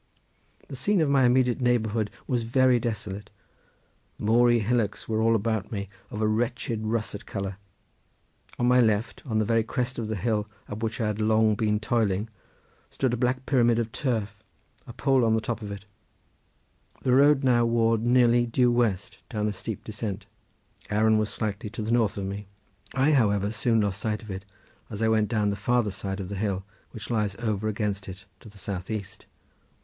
[0.67, 3.29] The scene in my immediate neighbourhood was very desolate;
[4.19, 7.55] moory hillocks were all about me of a wretched russet colour;
[8.57, 11.25] on my left, on the very crest of the hill up which I had so
[11.25, 12.29] long been toiling,
[12.89, 14.41] stood a black pyramid of turf,
[14.87, 15.85] a pole on the top of it.
[17.03, 20.25] The road now wore nearly due west down a steep descent,
[20.89, 22.47] Arran was slightly to the north of me.
[22.95, 24.45] I, however, soon lost sight of it,
[24.89, 28.25] as I went down the farther side of the hill which lies over against it
[28.39, 29.27] to the south east.